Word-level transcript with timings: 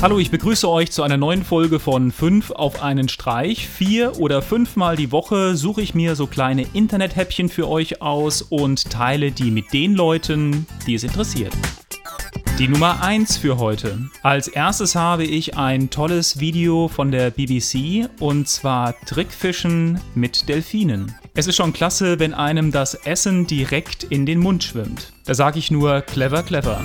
Hallo, 0.00 0.20
ich 0.20 0.30
begrüße 0.30 0.70
euch 0.70 0.92
zu 0.92 1.02
einer 1.02 1.16
neuen 1.16 1.44
Folge 1.44 1.80
von 1.80 2.12
5 2.12 2.52
auf 2.52 2.84
einen 2.84 3.08
Streich. 3.08 3.66
Vier 3.66 4.20
oder 4.20 4.42
fünfmal 4.42 4.94
die 4.94 5.10
Woche 5.10 5.56
suche 5.56 5.82
ich 5.82 5.92
mir 5.92 6.14
so 6.14 6.28
kleine 6.28 6.64
Internethäppchen 6.72 7.48
für 7.48 7.68
euch 7.68 8.00
aus 8.00 8.42
und 8.42 8.92
teile 8.92 9.32
die 9.32 9.50
mit 9.50 9.72
den 9.72 9.94
Leuten, 9.94 10.68
die 10.86 10.94
es 10.94 11.02
interessiert. 11.02 11.52
Die 12.60 12.68
Nummer 12.68 13.02
1 13.02 13.38
für 13.38 13.58
heute. 13.58 13.98
Als 14.22 14.46
erstes 14.46 14.94
habe 14.94 15.24
ich 15.24 15.56
ein 15.56 15.90
tolles 15.90 16.38
Video 16.38 16.86
von 16.86 17.10
der 17.10 17.32
BBC 17.32 18.08
und 18.20 18.46
zwar 18.46 18.94
Trickfischen 19.04 20.00
mit 20.14 20.48
Delfinen. 20.48 21.12
Es 21.34 21.48
ist 21.48 21.56
schon 21.56 21.72
klasse, 21.72 22.20
wenn 22.20 22.34
einem 22.34 22.70
das 22.70 22.94
Essen 22.94 23.48
direkt 23.48 24.04
in 24.04 24.26
den 24.26 24.38
Mund 24.38 24.62
schwimmt. 24.62 25.12
Da 25.24 25.34
sage 25.34 25.58
ich 25.58 25.72
nur 25.72 26.02
clever, 26.02 26.44
clever. 26.44 26.84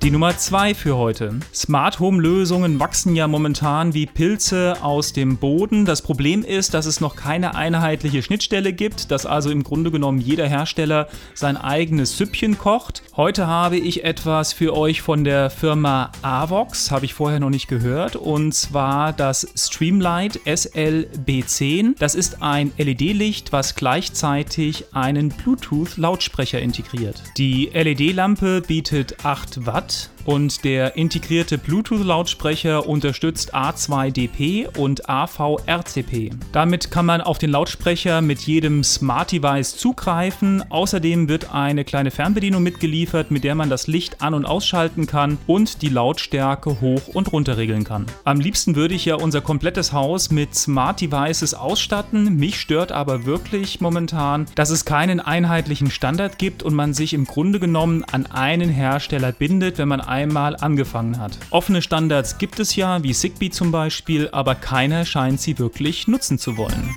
Die 0.00 0.12
Nummer 0.12 0.38
2 0.38 0.74
für 0.74 0.96
heute. 0.96 1.40
Smart 1.52 1.98
Home 1.98 2.22
Lösungen 2.22 2.78
wachsen 2.78 3.16
ja 3.16 3.26
momentan 3.26 3.94
wie 3.94 4.06
Pilze 4.06 4.76
aus 4.80 5.12
dem 5.12 5.38
Boden. 5.38 5.86
Das 5.86 6.02
Problem 6.02 6.44
ist, 6.44 6.72
dass 6.72 6.86
es 6.86 7.00
noch 7.00 7.16
keine 7.16 7.56
einheitliche 7.56 8.22
Schnittstelle 8.22 8.72
gibt, 8.72 9.10
dass 9.10 9.26
also 9.26 9.50
im 9.50 9.64
Grunde 9.64 9.90
genommen 9.90 10.20
jeder 10.20 10.46
Hersteller 10.46 11.08
sein 11.34 11.56
eigenes 11.56 12.16
Süppchen 12.16 12.58
kocht. 12.58 13.02
Heute 13.16 13.48
habe 13.48 13.76
ich 13.76 14.04
etwas 14.04 14.52
für 14.52 14.76
euch 14.76 15.02
von 15.02 15.24
der 15.24 15.50
Firma 15.50 16.12
Avox, 16.22 16.92
habe 16.92 17.04
ich 17.04 17.12
vorher 17.12 17.40
noch 17.40 17.50
nicht 17.50 17.66
gehört, 17.66 18.14
und 18.14 18.54
zwar 18.54 19.12
das 19.12 19.48
Streamlight 19.56 20.38
SLB10. 20.46 21.96
Das 21.98 22.14
ist 22.14 22.40
ein 22.40 22.70
LED-Licht, 22.78 23.52
was 23.52 23.74
gleichzeitig 23.74 24.84
einen 24.92 25.30
Bluetooth-Lautsprecher 25.30 26.60
integriert. 26.60 27.20
Die 27.36 27.70
LED-Lampe 27.74 28.60
bietet 28.60 29.24
8 29.24 29.66
Watt 29.66 29.87
Watt 29.88 30.10
und 30.28 30.62
der 30.64 30.96
integrierte 30.96 31.56
Bluetooth-Lautsprecher 31.56 32.86
unterstützt 32.86 33.54
A2DP 33.54 34.76
und 34.76 35.08
AVRCP. 35.08 36.32
Damit 36.52 36.90
kann 36.90 37.06
man 37.06 37.22
auf 37.22 37.38
den 37.38 37.50
Lautsprecher 37.50 38.20
mit 38.20 38.40
jedem 38.40 38.84
Smart 38.84 39.32
Device 39.32 39.78
zugreifen. 39.78 40.62
Außerdem 40.70 41.30
wird 41.30 41.54
eine 41.54 41.86
kleine 41.86 42.10
Fernbedienung 42.10 42.62
mitgeliefert, 42.62 43.30
mit 43.30 43.42
der 43.42 43.54
man 43.54 43.70
das 43.70 43.86
Licht 43.86 44.20
an- 44.20 44.34
und 44.34 44.44
ausschalten 44.44 45.06
kann 45.06 45.38
und 45.46 45.80
die 45.80 45.88
Lautstärke 45.88 46.78
hoch 46.82 47.08
und 47.08 47.32
runter 47.32 47.56
regeln 47.56 47.84
kann. 47.84 48.04
Am 48.24 48.38
liebsten 48.38 48.76
würde 48.76 48.94
ich 48.94 49.06
ja 49.06 49.14
unser 49.14 49.40
komplettes 49.40 49.94
Haus 49.94 50.30
mit 50.30 50.54
Smart 50.54 51.00
Devices 51.00 51.54
ausstatten. 51.54 52.36
Mich 52.36 52.60
stört 52.60 52.92
aber 52.92 53.24
wirklich 53.24 53.80
momentan, 53.80 54.44
dass 54.56 54.68
es 54.68 54.84
keinen 54.84 55.20
einheitlichen 55.20 55.90
Standard 55.90 56.38
gibt 56.38 56.62
und 56.62 56.74
man 56.74 56.92
sich 56.92 57.14
im 57.14 57.24
Grunde 57.24 57.60
genommen 57.60 58.04
an 58.04 58.26
einen 58.26 58.68
Hersteller 58.68 59.32
bindet, 59.32 59.77
wenn 59.78 59.88
man 59.88 60.00
einmal 60.00 60.56
angefangen 60.56 61.18
hat. 61.18 61.38
Offene 61.50 61.82
Standards 61.82 62.38
gibt 62.38 62.60
es 62.60 62.76
ja, 62.76 63.02
wie 63.02 63.12
Zigbee 63.12 63.50
zum 63.50 63.72
Beispiel, 63.72 64.28
aber 64.30 64.54
keiner 64.54 65.04
scheint 65.04 65.40
sie 65.40 65.58
wirklich 65.58 66.08
nutzen 66.08 66.38
zu 66.38 66.56
wollen 66.56 66.94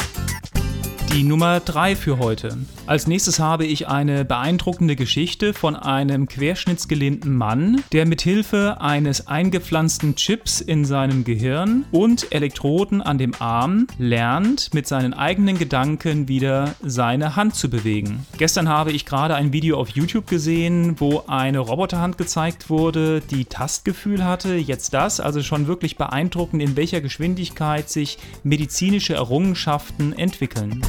die 1.13 1.23
Nummer 1.23 1.59
3 1.59 1.97
für 1.97 2.19
heute. 2.19 2.57
Als 2.87 3.05
nächstes 3.05 3.39
habe 3.39 3.65
ich 3.65 3.89
eine 3.89 4.23
beeindruckende 4.23 4.95
Geschichte 4.95 5.53
von 5.53 5.75
einem 5.75 6.27
querschnittsgelähmten 6.27 7.35
Mann, 7.35 7.83
der 7.91 8.05
mit 8.05 8.21
Hilfe 8.21 8.79
eines 8.79 9.27
eingepflanzten 9.27 10.15
Chips 10.15 10.61
in 10.61 10.85
seinem 10.85 11.25
Gehirn 11.25 11.83
und 11.91 12.31
Elektroden 12.31 13.01
an 13.01 13.17
dem 13.17 13.33
Arm 13.39 13.87
lernt, 13.97 14.73
mit 14.73 14.87
seinen 14.87 15.13
eigenen 15.13 15.59
Gedanken 15.59 16.29
wieder 16.29 16.75
seine 16.81 17.35
Hand 17.35 17.55
zu 17.55 17.69
bewegen. 17.69 18.25
Gestern 18.37 18.69
habe 18.69 18.93
ich 18.93 19.05
gerade 19.05 19.35
ein 19.35 19.51
Video 19.51 19.79
auf 19.79 19.89
YouTube 19.89 20.27
gesehen, 20.27 20.95
wo 20.99 21.23
eine 21.27 21.59
Roboterhand 21.59 22.17
gezeigt 22.17 22.69
wurde, 22.69 23.19
die 23.19 23.45
Tastgefühl 23.45 24.23
hatte. 24.23 24.55
Jetzt 24.55 24.93
das, 24.93 25.19
also 25.19 25.43
schon 25.43 25.67
wirklich 25.67 25.97
beeindruckend, 25.97 26.61
in 26.61 26.77
welcher 26.77 27.01
Geschwindigkeit 27.01 27.89
sich 27.89 28.17
medizinische 28.43 29.15
Errungenschaften 29.15 30.13
entwickeln. 30.13 30.81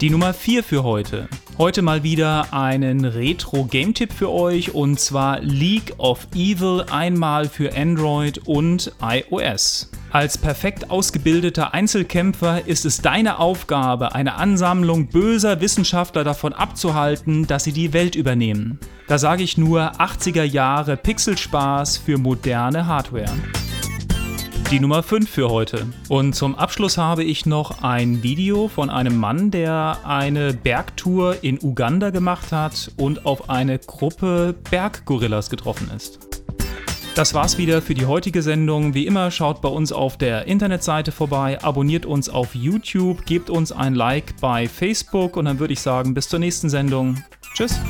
Die 0.00 0.08
Nummer 0.08 0.32
4 0.32 0.64
für 0.64 0.82
heute. 0.82 1.28
Heute 1.58 1.82
mal 1.82 2.02
wieder 2.02 2.54
einen 2.54 3.04
Retro-Game-Tipp 3.04 4.14
für 4.14 4.30
euch 4.30 4.74
und 4.74 4.98
zwar 4.98 5.40
League 5.40 5.92
of 5.98 6.26
Evil 6.34 6.86
einmal 6.90 7.46
für 7.46 7.76
Android 7.76 8.38
und 8.46 8.92
iOS. 9.02 9.90
Als 10.10 10.38
perfekt 10.38 10.90
ausgebildeter 10.90 11.74
Einzelkämpfer 11.74 12.66
ist 12.66 12.86
es 12.86 13.02
deine 13.02 13.38
Aufgabe, 13.38 14.14
eine 14.14 14.36
Ansammlung 14.36 15.08
böser 15.08 15.60
Wissenschaftler 15.60 16.24
davon 16.24 16.54
abzuhalten, 16.54 17.46
dass 17.46 17.64
sie 17.64 17.72
die 17.72 17.92
Welt 17.92 18.14
übernehmen. 18.14 18.80
Da 19.06 19.18
sage 19.18 19.42
ich 19.42 19.58
nur 19.58 19.82
80er 20.00 20.44
Jahre 20.44 20.96
Pixelspaß 20.96 21.98
für 21.98 22.16
moderne 22.16 22.86
Hardware 22.86 23.34
die 24.70 24.78
Nummer 24.78 25.02
5 25.02 25.28
für 25.28 25.50
heute. 25.50 25.86
Und 26.08 26.34
zum 26.34 26.54
Abschluss 26.54 26.96
habe 26.96 27.24
ich 27.24 27.44
noch 27.44 27.82
ein 27.82 28.22
Video 28.22 28.68
von 28.68 28.88
einem 28.88 29.16
Mann, 29.16 29.50
der 29.50 29.98
eine 30.04 30.54
Bergtour 30.54 31.42
in 31.42 31.58
Uganda 31.60 32.10
gemacht 32.10 32.52
hat 32.52 32.92
und 32.96 33.26
auf 33.26 33.50
eine 33.50 33.80
Gruppe 33.80 34.54
Berggorillas 34.70 35.50
getroffen 35.50 35.90
ist. 35.96 36.20
Das 37.16 37.34
war's 37.34 37.58
wieder 37.58 37.82
für 37.82 37.94
die 37.94 38.06
heutige 38.06 38.42
Sendung. 38.42 38.94
Wie 38.94 39.06
immer 39.06 39.32
schaut 39.32 39.60
bei 39.60 39.68
uns 39.68 39.90
auf 39.90 40.16
der 40.16 40.46
Internetseite 40.46 41.10
vorbei, 41.10 41.60
abonniert 41.60 42.06
uns 42.06 42.28
auf 42.28 42.54
YouTube, 42.54 43.26
gebt 43.26 43.50
uns 43.50 43.72
ein 43.72 43.96
Like 43.96 44.40
bei 44.40 44.68
Facebook 44.68 45.36
und 45.36 45.46
dann 45.46 45.58
würde 45.58 45.72
ich 45.72 45.80
sagen, 45.80 46.14
bis 46.14 46.28
zur 46.28 46.38
nächsten 46.38 46.70
Sendung. 46.70 47.20
Tschüss. 47.54 47.80